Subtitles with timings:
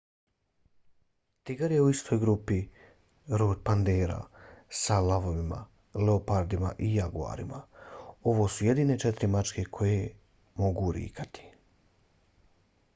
[1.49, 2.55] tigar je u istoj grupi
[3.41, 4.15] rod panthera
[4.79, 5.59] sa lavovima
[6.07, 7.61] leopardima i jaguarima.
[8.33, 10.01] ovo su jedine četiri mačke koje
[10.65, 11.45] mogu rikati